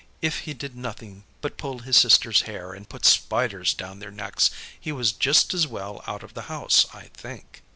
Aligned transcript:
If 0.19 0.39
he 0.49 0.55
did 0.55 0.75
nothing 0.75 1.25
but 1.41 1.57
pull 1.59 1.77
his 1.85 1.95
sisters' 1.95 2.41
hair, 2.49 2.73
and 2.73 2.89
put 2.89 3.05
spiders 3.05 3.71
down 3.75 3.99
their 3.99 4.09
necks, 4.09 4.49
he 4.79 4.91
was 4.91 5.11
just 5.11 5.53
as 5.53 5.67
well 5.67 6.03
out 6.07 6.23
of 6.23 6.33
the 6.33 6.49
house, 6.49 6.87
I 6.91 7.11
think. 7.13 7.61